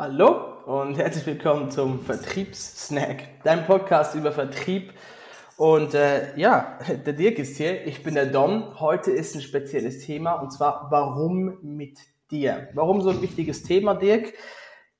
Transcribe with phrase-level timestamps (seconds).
[0.00, 4.92] Hallo und herzlich willkommen zum Vertriebssnack, dein Podcast über Vertrieb.
[5.56, 8.78] Und äh, ja, der Dirk ist hier, ich bin der Dom.
[8.78, 11.98] Heute ist ein spezielles Thema und zwar, warum mit
[12.30, 12.68] dir?
[12.74, 14.34] Warum so ein wichtiges Thema, Dirk?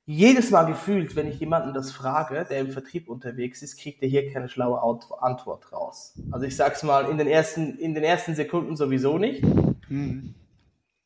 [0.05, 4.09] Jedes Mal gefühlt, wenn ich jemanden das frage, der im Vertrieb unterwegs ist, kriegt er
[4.09, 4.83] hier keine schlaue
[5.20, 6.19] Antwort raus.
[6.33, 9.45] Also ich sag's mal, in den ersten, in den ersten Sekunden sowieso nicht.
[9.89, 10.34] Mhm.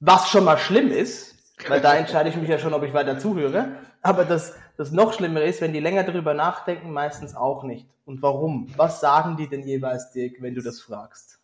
[0.01, 1.32] Was schon mal schlimm ist,
[1.69, 3.77] weil da entscheide ich mich ja schon, ob ich weiter zuhöre.
[4.01, 7.87] Aber das, das noch Schlimmere ist, wenn die länger darüber nachdenken, meistens auch nicht.
[8.05, 8.73] Und warum?
[8.77, 11.39] Was sagen die denn jeweils, Dirk, wenn du das fragst?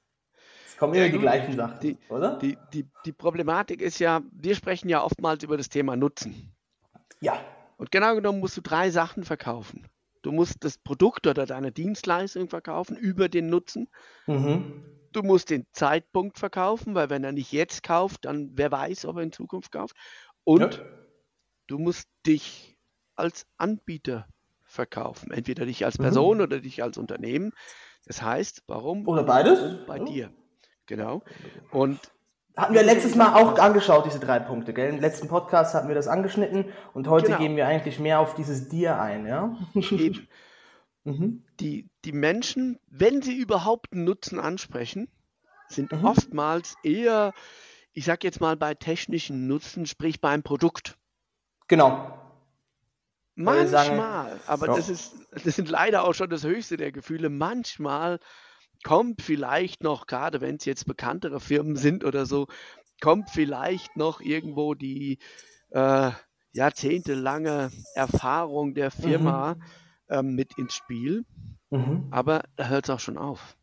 [0.67, 2.39] Es kommen immer ja, die gleichen Sachen, die, oder?
[2.39, 6.53] Die, die, die Problematik ist ja, wir sprechen ja oftmals über das Thema Nutzen.
[7.20, 7.39] Ja.
[7.77, 9.86] Und genau genommen musst du drei Sachen verkaufen.
[10.23, 13.89] Du musst das Produkt oder deine Dienstleistung verkaufen über den Nutzen.
[14.27, 14.84] Mhm.
[15.12, 19.17] Du musst den Zeitpunkt verkaufen, weil wenn er nicht jetzt kauft, dann wer weiß, ob
[19.17, 19.97] er in Zukunft kauft.
[20.45, 20.84] Und ja.
[21.67, 22.77] du musst dich
[23.17, 24.27] als Anbieter
[24.64, 25.31] verkaufen.
[25.31, 26.03] Entweder dich als mhm.
[26.05, 26.42] Person mhm.
[26.45, 27.53] oder dich als Unternehmen.
[28.06, 29.06] Das heißt, warum?
[29.09, 29.86] Oder beides?
[29.86, 30.05] Bei ja.
[30.05, 30.33] dir.
[30.86, 31.23] Genau.
[31.70, 32.01] Und
[32.56, 34.89] hatten wir letztes Mal auch angeschaut, diese drei Punkte, gell?
[34.89, 37.39] Im letzten Podcast hatten wir das angeschnitten und heute genau.
[37.39, 39.56] gehen wir eigentlich mehr auf dieses Dir ein, ja?
[39.75, 40.29] Eben.
[41.09, 41.42] Mhm.
[41.61, 45.09] Die, die Menschen, wenn sie überhaupt einen Nutzen ansprechen,
[45.69, 46.05] sind mhm.
[46.05, 47.33] oftmals eher,
[47.92, 50.98] ich sag jetzt mal, bei technischen Nutzen, sprich beim Produkt.
[51.67, 52.14] Genau.
[53.34, 54.77] Manchmal, sagen, aber ja.
[54.77, 57.31] das, ist, das sind leider auch schon das höchste der Gefühle.
[57.31, 58.19] Manchmal
[58.83, 62.48] kommt vielleicht noch, gerade wenn es jetzt bekanntere Firmen sind oder so,
[63.01, 65.19] kommt vielleicht noch irgendwo die
[65.70, 66.11] äh,
[66.52, 69.55] jahrzehntelange Erfahrung der Firma.
[69.55, 69.63] Mhm
[70.08, 71.24] ähm, mit ins Spiel.
[71.70, 72.08] Mhm.
[72.11, 73.57] Aber da hört es auch schon auf.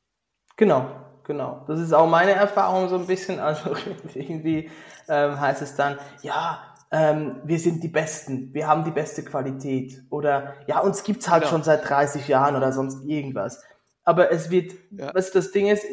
[0.58, 0.90] Genau,
[1.24, 1.64] genau.
[1.68, 3.40] Das ist auch meine Erfahrung so ein bisschen.
[3.40, 3.76] Also
[4.14, 4.70] irgendwie
[5.08, 6.60] ähm, heißt es dann, ja,
[6.92, 10.04] ähm, wir sind die Besten, wir haben die beste Qualität.
[10.10, 11.52] Oder ja, uns gibt es halt genau.
[11.52, 13.64] schon seit 30 Jahren oder sonst irgendwas.
[14.04, 15.14] Aber es wird, ja.
[15.14, 15.84] was das Ding ist,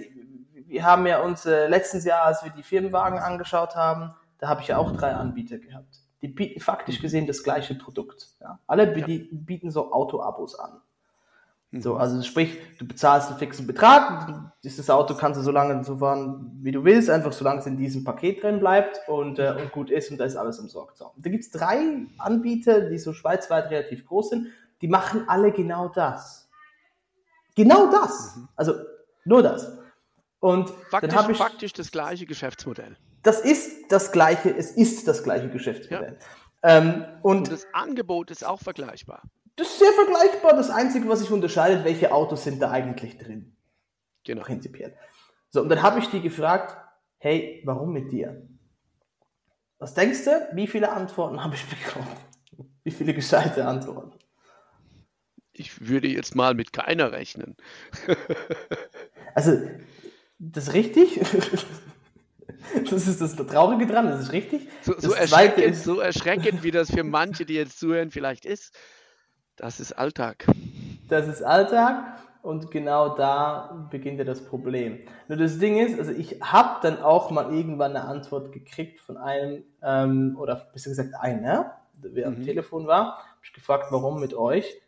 [0.66, 4.60] wir haben ja uns äh, letztes Jahr, als wir die Firmenwagen angeschaut haben, da habe
[4.60, 8.28] ich ja auch drei Anbieter gehabt die bieten faktisch gesehen das gleiche Produkt.
[8.40, 8.60] Ja.
[8.66, 10.80] Alle bieten so Auto-Abos an.
[11.72, 12.00] So, mhm.
[12.00, 16.58] also sprich, du bezahlst einen fixen Betrag, dieses Auto kannst du so lange so fahren,
[16.60, 19.90] wie du willst, einfach solange es in diesem Paket drin bleibt und, äh, und gut
[19.90, 20.98] ist und da ist alles umsorgt.
[20.98, 21.12] So.
[21.16, 21.78] Da gibt es drei
[22.18, 24.48] Anbieter, die so schweizweit relativ groß sind,
[24.82, 26.50] die machen alle genau das.
[27.54, 28.36] Genau das.
[28.36, 28.48] Mhm.
[28.54, 28.74] Also
[29.24, 29.78] nur das.
[30.40, 32.96] Und faktisch, dann habe ich faktisch das gleiche Geschäftsmodell.
[33.22, 36.18] Das ist das gleiche, es ist das gleiche Geschäftsmodell.
[36.64, 36.78] Ja.
[36.78, 39.22] Ähm, und, und, das Angebot ist auch vergleichbar.
[39.56, 40.54] Das ist sehr vergleichbar.
[40.54, 43.56] Das Einzige, was sich unterscheidet, welche Autos sind da eigentlich drin.
[44.24, 44.42] Genau.
[44.42, 44.96] Prinzipiell.
[45.50, 46.76] So, und dann habe ich die gefragt,
[47.18, 48.48] hey, warum mit dir?
[49.78, 52.08] Was denkst du, wie viele Antworten habe ich bekommen?
[52.84, 54.18] Wie viele gescheite Antworten?
[55.52, 57.56] Ich würde jetzt mal mit keiner rechnen.
[59.34, 59.60] also,
[60.38, 61.20] das ist richtig?
[62.90, 64.68] Das ist das Traurige dran, das ist richtig.
[64.82, 68.74] So, so, erschreckend, ist, so erschreckend, wie das für manche, die jetzt zuhören, vielleicht ist.
[69.56, 70.46] Das ist Alltag.
[71.08, 74.98] Das ist Alltag und genau da beginnt ja das Problem.
[75.28, 79.16] Nur das Ding ist, also ich habe dann auch mal irgendwann eine Antwort gekriegt von
[79.16, 82.36] einem, ähm, oder besser gesagt einer, der mhm.
[82.36, 84.80] am Telefon war, habe ich gefragt, warum mit euch.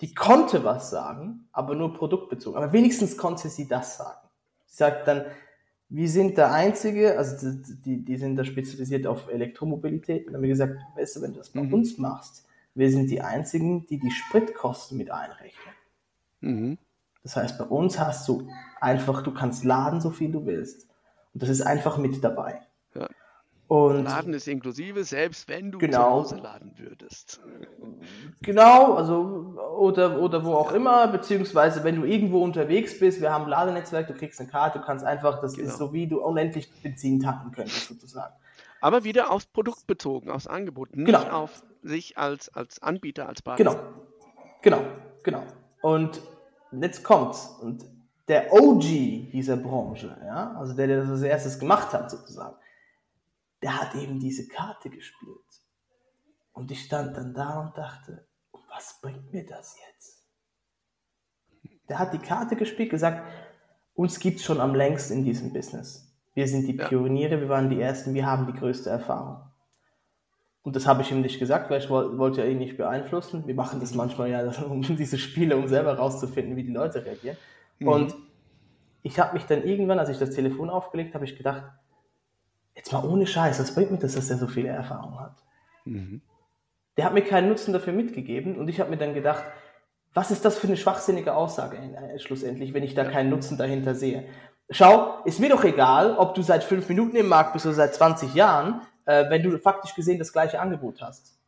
[0.00, 2.56] Die konnte was sagen, aber nur produktbezogen.
[2.56, 4.28] Aber wenigstens konnte sie das sagen.
[4.66, 5.24] Sie sagt dann,
[5.94, 10.26] wir sind der Einzige, also die, die sind da spezialisiert auf Elektromobilität.
[10.26, 11.72] Und dann haben wir gesagt, weißt du, wenn du das bei mhm.
[11.72, 15.74] uns machst, wir sind die Einzigen, die die Spritkosten mit einrechnen.
[16.40, 16.78] Mhm.
[17.22, 18.48] Das heißt, bei uns hast du
[18.80, 20.88] einfach, du kannst laden, so viel du willst.
[21.32, 22.60] Und das ist einfach mit dabei.
[22.96, 23.08] Ja.
[23.66, 27.40] Und Laden ist inklusive, selbst wenn du genau, zu Hause laden würdest.
[28.42, 30.76] Genau, also oder, oder wo auch ja.
[30.76, 34.80] immer, beziehungsweise wenn du irgendwo unterwegs bist, wir haben ein Ladenetzwerk, du kriegst eine Karte,
[34.80, 35.68] du kannst einfach, das genau.
[35.68, 38.34] ist so wie du unendlich Benzin tanken könntest sozusagen.
[38.82, 41.30] Aber wieder aufs Produkt bezogen, aufs Angebot, nicht genau.
[41.30, 43.64] auf sich als, als Anbieter, als Partner.
[43.64, 43.80] Genau,
[44.60, 44.82] genau,
[45.22, 45.42] genau.
[45.80, 46.20] Und
[46.70, 47.56] jetzt kommt's.
[47.62, 47.82] Und
[48.28, 48.82] der OG
[49.32, 52.56] dieser Branche, ja, also der, der das als erstes gemacht hat sozusagen,
[53.64, 55.40] der hat eben diese Karte gespielt.
[56.52, 58.26] Und ich stand dann da und dachte,
[58.68, 60.28] was bringt mir das jetzt?
[61.88, 63.26] Der hat die Karte gespielt, gesagt,
[63.94, 66.14] uns gibt es schon am längsten in diesem Business.
[66.34, 69.50] Wir sind die Pioniere, wir waren die Ersten, wir haben die größte Erfahrung.
[70.62, 73.46] Und das habe ich ihm nicht gesagt, weil ich wollte ja ihn nicht beeinflussen.
[73.46, 77.38] Wir machen das manchmal ja, um diese Spiele, um selber rauszufinden, wie die Leute reagieren.
[77.78, 77.88] Mhm.
[77.88, 78.14] Und
[79.02, 81.64] ich habe mich dann irgendwann, als ich das Telefon aufgelegt habe, ich gedacht,
[82.74, 85.36] jetzt mal ohne Scheiß, was bringt mir das, dass er so viele Erfahrung hat?
[85.84, 86.22] Mhm.
[86.96, 89.44] Der hat mir keinen Nutzen dafür mitgegeben und ich habe mir dann gedacht,
[90.12, 93.94] was ist das für eine schwachsinnige Aussage äh, schlussendlich, wenn ich da keinen Nutzen dahinter
[93.94, 94.24] sehe?
[94.70, 97.94] Schau, ist mir doch egal, ob du seit fünf Minuten im Markt bist oder seit
[97.94, 101.38] 20 Jahren, äh, wenn du faktisch gesehen das gleiche Angebot hast.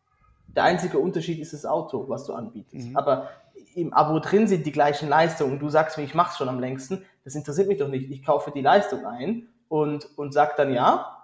[0.49, 2.89] Der einzige Unterschied ist das Auto, was du anbietest.
[2.89, 2.97] Mhm.
[2.97, 3.31] Aber
[3.75, 5.59] im Abo drin sind die gleichen Leistungen.
[5.59, 7.05] Du sagst mir, ich mach's schon am längsten.
[7.25, 8.11] Das interessiert mich doch nicht.
[8.11, 11.16] Ich kaufe die Leistung ein und, und sag dann ja,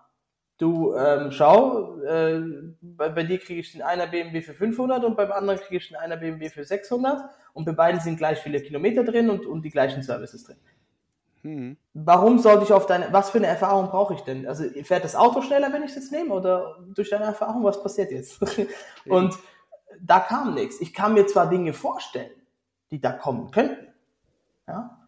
[0.58, 2.40] du ähm, schau, äh,
[2.80, 5.88] bei, bei, dir kriege ich den einer BMW für 500 und beim anderen kriege ich
[5.88, 9.62] den einer BMW für 600 und bei beiden sind gleich viele Kilometer drin und, und
[9.62, 10.56] die gleichen Services drin.
[11.42, 11.76] Hm.
[11.94, 14.46] Warum sollte ich auf deine, was für eine Erfahrung brauche ich denn?
[14.46, 17.82] Also fährt das Auto schneller, wenn ich es jetzt nehme oder durch deine Erfahrung, was
[17.82, 18.40] passiert jetzt?
[19.06, 19.36] und
[20.00, 20.80] da kam nichts.
[20.80, 22.30] Ich kann mir zwar Dinge vorstellen,
[22.90, 23.88] die da kommen könnten,
[24.68, 24.98] ja,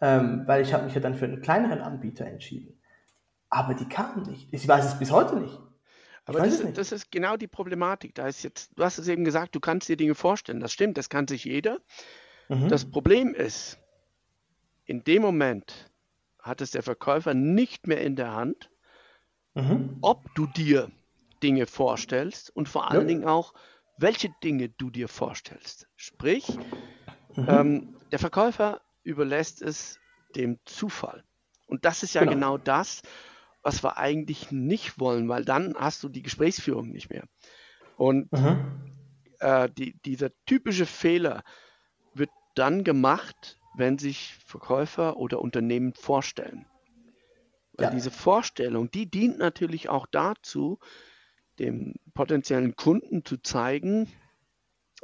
[0.00, 2.80] ähm, weil ich habe mich ja dann für einen kleineren Anbieter entschieden.
[3.54, 4.48] Aber die kamen nicht.
[4.50, 5.56] Ich weiß es bis heute nicht.
[6.24, 8.16] Aber das, das, ist genau die Problematik.
[8.16, 10.58] Da ist jetzt, du hast es eben gesagt, du kannst dir Dinge vorstellen.
[10.58, 11.78] Das stimmt, das kann sich jeder.
[12.48, 12.68] Mhm.
[12.68, 13.78] Das Problem ist,
[14.86, 15.88] in dem Moment
[16.40, 18.70] hat es der Verkäufer nicht mehr in der Hand,
[19.54, 19.98] mhm.
[20.00, 20.90] ob du dir
[21.40, 23.06] Dinge vorstellst und vor allen ja.
[23.06, 23.54] Dingen auch,
[23.98, 25.86] welche Dinge du dir vorstellst.
[25.94, 26.58] Sprich,
[27.36, 27.46] mhm.
[27.48, 30.00] ähm, der Verkäufer überlässt es
[30.34, 31.22] dem Zufall.
[31.68, 33.02] Und das ist ja genau, genau das,
[33.64, 37.24] was wir eigentlich nicht wollen, weil dann hast du die Gesprächsführung nicht mehr.
[37.96, 38.28] Und
[39.40, 41.42] äh, die, dieser typische Fehler
[42.12, 46.66] wird dann gemacht, wenn sich Verkäufer oder Unternehmen vorstellen.
[47.72, 47.90] Weil ja.
[47.90, 50.78] diese Vorstellung, die dient natürlich auch dazu,
[51.58, 54.08] dem potenziellen Kunden zu zeigen,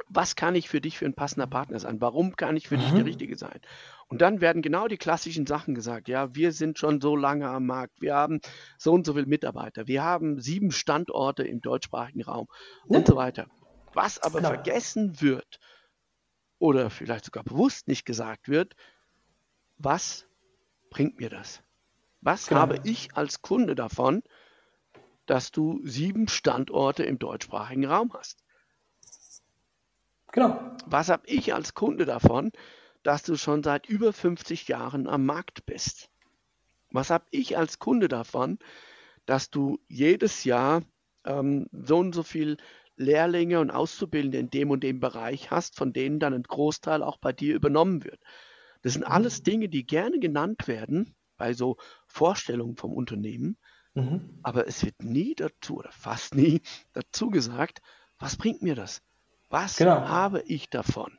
[0.07, 2.01] was kann ich für dich für ein passender Partner sein?
[2.01, 2.81] Warum kann ich für mhm.
[2.81, 3.59] dich der Richtige sein?
[4.07, 6.07] Und dann werden genau die klassischen Sachen gesagt.
[6.07, 8.01] Ja, wir sind schon so lange am Markt.
[8.01, 8.41] Wir haben
[8.77, 9.87] so und so viele Mitarbeiter.
[9.87, 12.47] Wir haben sieben Standorte im deutschsprachigen Raum
[12.89, 12.97] ja.
[12.97, 13.47] und so weiter.
[13.93, 14.49] Was aber genau.
[14.49, 15.59] vergessen wird
[16.59, 18.75] oder vielleicht sogar bewusst nicht gesagt wird,
[19.77, 20.27] was
[20.89, 21.63] bringt mir das?
[22.21, 22.61] Was genau.
[22.61, 24.21] habe ich als Kunde davon,
[25.25, 28.43] dass du sieben Standorte im deutschsprachigen Raum hast?
[30.31, 30.75] Genau.
[30.85, 32.51] Was habe ich als Kunde davon,
[33.03, 36.09] dass du schon seit über 50 Jahren am Markt bist?
[36.91, 38.59] Was habe ich als Kunde davon,
[39.25, 40.83] dass du jedes Jahr
[41.25, 42.57] ähm, so und so viel
[42.95, 47.17] Lehrlinge und Auszubildende in dem und dem Bereich hast, von denen dann ein Großteil auch
[47.17, 48.19] bei dir übernommen wird?
[48.81, 49.43] Das sind alles mhm.
[49.43, 53.57] Dinge, die gerne genannt werden bei so Vorstellungen vom Unternehmen,
[53.93, 54.39] mhm.
[54.43, 56.61] aber es wird nie dazu oder fast nie
[56.93, 57.81] dazu gesagt,
[58.19, 59.01] was bringt mir das?
[59.51, 60.07] Was genau.
[60.07, 61.11] habe ich davon?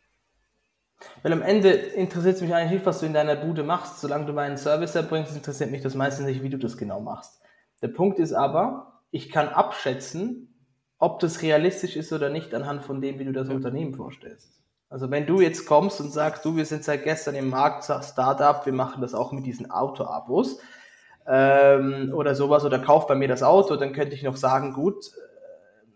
[1.22, 4.00] Weil am Ende interessiert es mich eigentlich nicht, was du in deiner Bude machst.
[4.00, 7.40] Solange du meinen Service erbringst, interessiert mich das meistens nicht, wie du das genau machst.
[7.82, 10.48] Der Punkt ist aber, ich kann abschätzen,
[10.98, 13.54] ob das realistisch ist oder nicht anhand von dem, wie du das ja.
[13.54, 14.62] Unternehmen vorstellst.
[14.88, 18.64] Also wenn du jetzt kommst und sagst, du, wir sind seit gestern im Markt, Startup,
[18.64, 20.60] wir machen das auch mit diesen Auto-Abos
[21.26, 25.10] ähm, oder sowas oder kauf bei mir das Auto, dann könnte ich noch sagen, gut,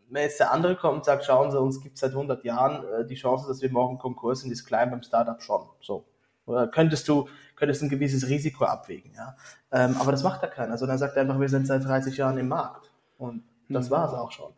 [0.08, 2.84] wenn jetzt der andere kommt und sagt, schauen Sie, uns gibt es seit 100 Jahren,
[2.84, 5.62] äh, die Chance, dass wir morgen Konkurs sind, ist klein beim Startup schon.
[5.80, 6.04] So.
[6.46, 9.36] Oder könntest du, könntest ein gewisses Risiko abwägen, ja.
[9.72, 12.48] Ähm, aber das macht ja keiner, sondern sagt einfach, wir sind seit 30 Jahren im
[12.48, 12.90] Markt.
[13.18, 13.94] Und das mhm.
[13.94, 14.52] war es auch schon.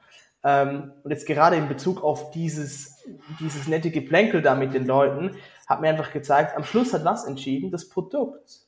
[0.45, 3.05] Ähm, und jetzt gerade in Bezug auf dieses,
[3.41, 5.37] dieses nette Geplänkel da mit den Leuten,
[5.67, 7.71] hat mir einfach gezeigt, am Schluss hat was entschieden?
[7.71, 8.68] Das Produkt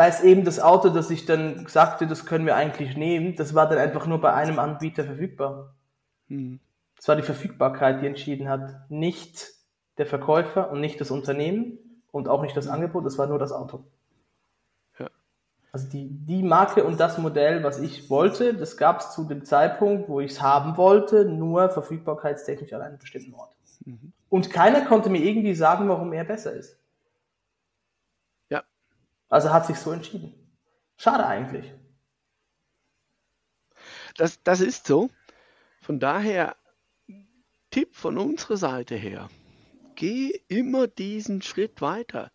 [0.00, 3.54] weil es eben das Auto, das ich dann sagte, das können wir eigentlich nehmen, das
[3.54, 5.74] war dann einfach nur bei einem Anbieter verfügbar.
[6.98, 9.50] Es war die Verfügbarkeit, die entschieden hat, nicht
[9.98, 11.76] der Verkäufer und nicht das Unternehmen
[12.12, 13.84] und auch nicht das Angebot, es war nur das Auto.
[14.98, 15.10] Ja.
[15.70, 19.44] Also die, die Marke und das Modell, was ich wollte, das gab es zu dem
[19.44, 23.54] Zeitpunkt, wo ich es haben wollte, nur verfügbarkeitstechnisch an einem bestimmten Ort.
[23.84, 24.14] Mhm.
[24.30, 26.78] Und keiner konnte mir irgendwie sagen, warum er besser ist.
[29.30, 30.34] Also hat sich so entschieden.
[30.96, 31.72] Schade eigentlich.
[34.16, 35.08] Das, das ist so.
[35.80, 36.56] Von daher,
[37.70, 39.30] Tipp von unserer Seite her,
[39.94, 42.30] geh immer diesen Schritt weiter.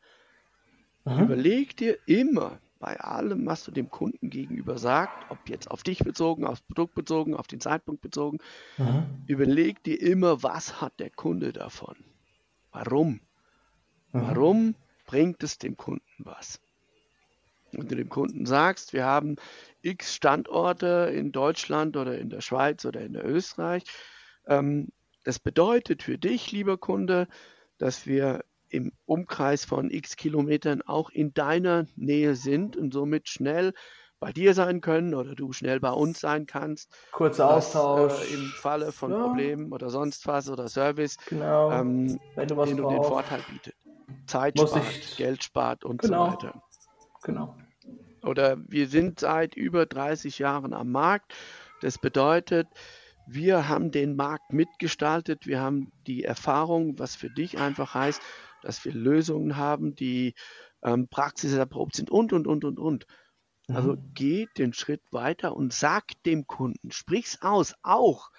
[1.03, 1.19] Mhm.
[1.19, 5.99] Überleg dir immer bei allem, was du dem Kunden gegenüber sagst, ob jetzt auf dich
[5.99, 8.39] bezogen, aufs Produkt bezogen, auf den Zeitpunkt bezogen,
[8.77, 9.23] mhm.
[9.27, 11.95] überleg dir immer, was hat der Kunde davon?
[12.71, 13.13] Warum?
[13.13, 13.19] Mhm.
[14.11, 14.75] Warum
[15.05, 16.59] bringt es dem Kunden was?
[17.71, 19.35] Wenn du dem Kunden sagst, wir haben
[19.81, 23.83] x Standorte in Deutschland oder in der Schweiz oder in der Österreich,
[24.47, 24.89] ähm,
[25.23, 27.27] das bedeutet für dich, lieber Kunde,
[27.77, 33.73] dass wir im Umkreis von x Kilometern auch in deiner Nähe sind und somit schnell
[34.19, 36.91] bei dir sein können oder du schnell bei uns sein kannst.
[37.11, 38.13] Kurzer Austausch.
[38.31, 39.19] Äh, Im Falle von ja.
[39.19, 41.71] Problemen oder sonst was oder Service, genau.
[41.71, 43.75] ähm, Wenn du was den du den Vorteil bietet.
[44.25, 45.17] Zeit Muss spart, ich...
[45.17, 46.25] Geld spart und genau.
[46.25, 46.63] so weiter.
[47.25, 47.55] Genau.
[48.23, 51.33] Oder wir sind seit über 30 Jahren am Markt.
[51.81, 52.67] Das bedeutet,
[53.27, 58.21] wir haben den Markt mitgestaltet, wir haben die Erfahrung, was für dich einfach heißt,
[58.61, 60.35] dass wir Lösungen haben, die
[60.83, 63.07] ähm, praxiserprobt sind und, und, und, und, und.
[63.67, 64.11] Also mhm.
[64.13, 68.29] geh den Schritt weiter und sag dem Kunden, sprich's aus, auch,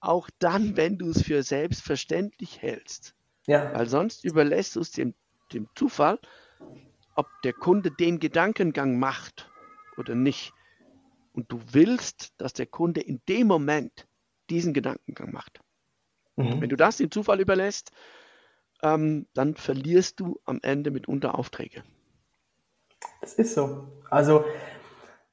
[0.00, 3.14] auch dann, wenn du es für selbstverständlich hältst.
[3.46, 3.72] Ja.
[3.74, 5.14] Weil sonst überlässt du es dem,
[5.54, 6.18] dem Zufall,
[7.14, 9.50] ob der Kunde den Gedankengang macht
[9.96, 10.52] oder nicht.
[11.32, 14.06] Und du willst, dass der Kunde in dem Moment
[14.50, 15.60] diesen Gedankengang macht.
[16.36, 16.60] Mhm.
[16.60, 17.92] Wenn du das dem Zufall überlässt,
[18.82, 21.82] ähm, dann verlierst du am Ende mitunter Aufträge.
[23.20, 23.88] Das ist so.
[24.10, 24.44] Also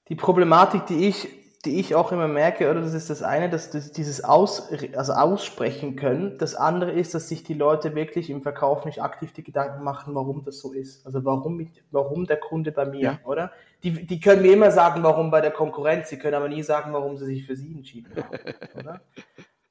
[0.07, 1.29] die Problematik, die ich,
[1.61, 5.13] die ich auch immer merke, oder das ist das eine, dass das, dieses Aus, also
[5.13, 6.37] aussprechen können.
[6.37, 10.15] Das andere ist, dass sich die Leute wirklich im Verkauf nicht aktiv die Gedanken machen,
[10.15, 11.05] warum das so ist.
[11.05, 13.19] Also warum, warum der Kunde bei mir, ja.
[13.25, 13.51] oder?
[13.83, 16.93] Die, die können mir immer sagen, warum bei der Konkurrenz, sie können aber nie sagen,
[16.93, 18.37] warum sie sich für sie entschieden haben.
[18.79, 19.01] oder?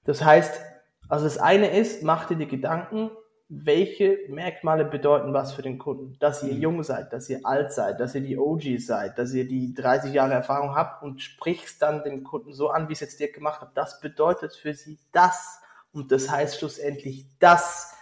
[0.05, 0.61] Das heißt,
[1.09, 3.11] also das eine ist, mach dir die Gedanken,
[3.53, 6.17] welche Merkmale bedeuten was für den Kunden?
[6.21, 6.63] Dass ihr mhm.
[6.63, 10.15] jung seid, dass ihr alt seid, dass ihr die OG seid, dass ihr die 30
[10.15, 13.61] Jahre Erfahrung habt und sprichst dann den Kunden so an, wie es jetzt dir gemacht
[13.61, 13.77] hat.
[13.77, 15.61] Das bedeutet für sie das
[15.93, 17.93] und das heißt schlussendlich das,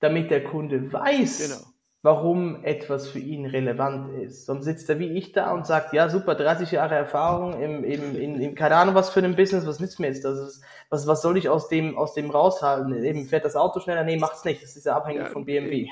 [0.00, 1.71] damit der Kunde weiß, genau
[2.02, 4.46] warum etwas für ihn relevant ist.
[4.46, 8.16] Sonst sitzt er wie ich da und sagt, ja super, 30 Jahre Erfahrung im, im,
[8.16, 10.24] in, in keine Ahnung was für ein Business, was nützt mir jetzt?
[10.24, 13.04] Das ist, was, was soll ich aus dem, aus dem raushalten?
[13.04, 14.02] Eben fährt das Auto schneller?
[14.02, 14.62] Nee, macht's nicht.
[14.62, 15.88] Das ist ja abhängig ja, von BMW.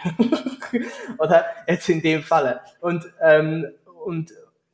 [1.19, 2.61] Oder jetzt in dem Falle.
[2.81, 3.67] Und, ähm,
[4.05, 4.33] und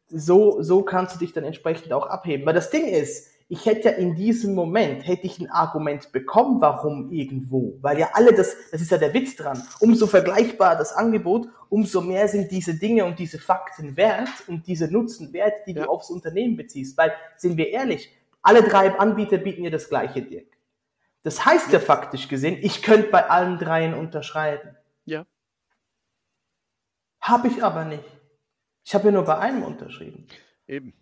[0.09, 2.47] so, so kannst du dich dann entsprechend auch abheben.
[2.47, 6.61] Weil das Ding ist, ich hätte ja in diesem Moment, hätte ich ein Argument bekommen,
[6.61, 7.79] warum irgendwo.
[7.81, 9.63] Weil ja alle das, das ist ja der Witz dran.
[9.79, 14.91] Umso vergleichbar das Angebot, umso mehr sind diese Dinge und diese Fakten wert und diese
[14.91, 15.85] Nutzen wert, die ja.
[15.85, 16.99] du aufs Unternehmen beziehst.
[16.99, 18.13] Weil, sind wir ehrlich,
[18.43, 20.49] alle drei Anbieter bieten dir das gleiche, Dirk.
[21.23, 24.77] Das heißt ja, ja faktisch gesehen, ich könnte bei allen dreien unterschreiben.
[25.05, 25.25] Ja.
[27.21, 28.05] Habe ich aber nicht.
[28.85, 30.27] Ich habe ja nur bei einem unterschrieben.
[30.67, 30.95] Eben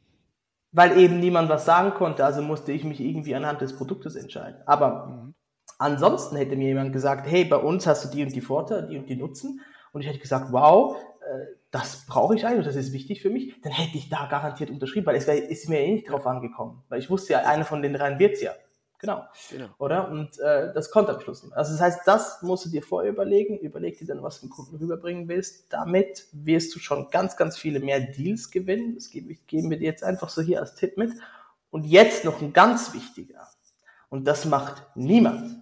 [0.75, 4.61] weil eben niemand was sagen konnte, also musste ich mich irgendwie anhand des Produktes entscheiden.
[4.67, 5.35] Aber mhm.
[5.79, 8.99] ansonsten hätte mir jemand gesagt, hey, bei uns hast du die und die Vorteile, die
[8.99, 9.61] und die Nutzen.
[9.93, 13.55] Und ich hätte gesagt, wow, äh, das brauche ich eigentlich, das ist wichtig für mich.
[13.63, 16.83] Dann hätte ich da garantiert unterschrieben, weil es wär, ist mir eh nicht drauf angekommen.
[16.89, 18.51] Weil ich wusste ja, einer von den dreien wird's ja.
[19.05, 19.25] Genau.
[19.51, 19.69] genau.
[19.79, 20.09] Oder?
[20.09, 21.55] Und äh, das konnte am Schluss nicht.
[21.55, 23.59] Also das heißt, das musst du dir vorher überlegen.
[23.59, 25.73] Überleg dir dann, was du dem Kunden rüberbringen willst.
[25.73, 28.95] Damit wirst du schon ganz, ganz viele mehr Deals gewinnen.
[28.95, 31.13] Das geben, geben wir dir jetzt einfach so hier als Tipp mit.
[31.71, 33.47] Und jetzt noch ein ganz wichtiger.
[34.09, 35.61] Und das macht niemand.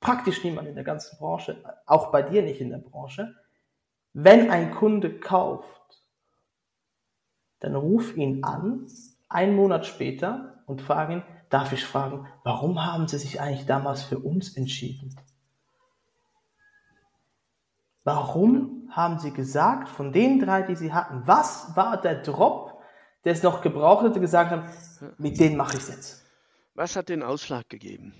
[0.00, 1.56] Praktisch niemand in der ganzen Branche.
[1.86, 3.34] Auch bei dir nicht in der Branche.
[4.12, 6.02] Wenn ein Kunde kauft,
[7.60, 8.86] dann ruf ihn an,
[9.28, 11.22] einen Monat später und frag ihn,
[11.52, 15.14] darf ich fragen, warum haben Sie sich eigentlich damals für uns entschieden?
[18.04, 22.82] Warum haben Sie gesagt, von den drei, die Sie hatten, was war der Drop,
[23.24, 24.64] der es noch gebraucht hätte, gesagt haben,
[25.18, 26.26] mit denen mache ich es jetzt?
[26.74, 28.14] Was hat den Ausschlag gegeben?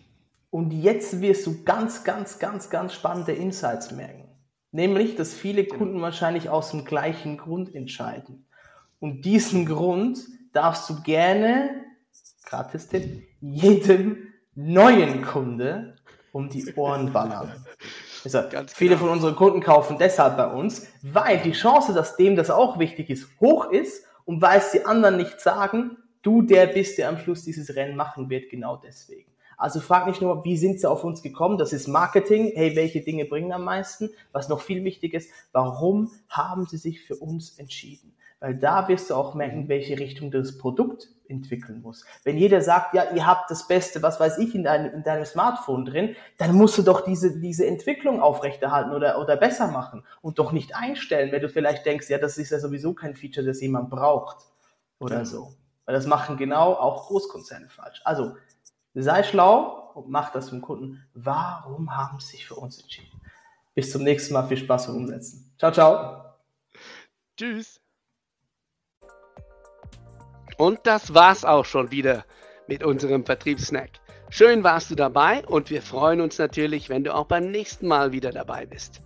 [0.50, 4.28] Und jetzt wirst du ganz, ganz, ganz, ganz spannende Insights merken.
[4.70, 5.78] Nämlich, dass viele genau.
[5.78, 8.46] Kunden wahrscheinlich aus dem gleichen Grund entscheiden.
[9.00, 10.18] Und diesen Grund
[10.52, 11.82] darfst du gerne
[12.52, 15.96] Gratis-Tipp, jedem neuen Kunde
[16.32, 17.64] um die Ohren ballern.
[18.24, 19.06] Also, viele genau.
[19.06, 23.08] von unseren Kunden kaufen deshalb bei uns, weil die Chance, dass dem das auch wichtig
[23.08, 27.16] ist, hoch ist und weil es die anderen nicht sagen, du der bist, der am
[27.16, 29.32] Schluss dieses Rennen machen wird, genau deswegen.
[29.56, 31.56] Also frag nicht nur, wie sind sie auf uns gekommen?
[31.56, 32.52] Das ist Marketing.
[32.54, 34.10] Hey, welche Dinge bringen am meisten?
[34.32, 38.14] Was noch viel wichtig ist, warum haben sie sich für uns entschieden?
[38.40, 42.04] Weil da wirst du auch merken, welche Richtung das Produkt entwickeln muss.
[42.22, 45.24] Wenn jeder sagt, ja, ihr habt das Beste, was weiß ich, in, dein, in deinem
[45.24, 50.38] Smartphone drin, dann musst du doch diese, diese Entwicklung aufrechterhalten oder, oder besser machen und
[50.38, 53.60] doch nicht einstellen, wenn du vielleicht denkst, ja, das ist ja sowieso kein Feature, das
[53.60, 54.46] jemand braucht
[55.00, 55.54] oder so.
[55.84, 58.00] Weil das machen genau auch Großkonzerne falsch.
[58.04, 58.36] Also,
[58.94, 61.04] sei schlau und mach das dem Kunden.
[61.14, 63.20] Warum haben sie sich für uns entschieden?
[63.74, 64.46] Bis zum nächsten Mal.
[64.46, 65.52] Viel Spaß beim Umsetzen.
[65.58, 66.24] Ciao, ciao.
[67.36, 67.82] Tschüss.
[70.56, 72.24] Und das war's auch schon wieder
[72.66, 73.90] mit unserem Vertriebssnack.
[74.30, 78.12] Schön warst du dabei und wir freuen uns natürlich, wenn du auch beim nächsten Mal
[78.12, 79.00] wieder dabei bist.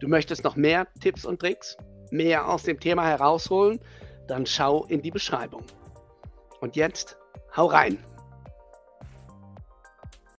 [0.00, 1.76] Du möchtest noch mehr Tipps und Tricks,
[2.10, 3.80] mehr aus dem Thema herausholen,
[4.28, 5.64] dann schau in die Beschreibung.
[6.60, 7.16] Und jetzt
[7.56, 7.98] hau rein!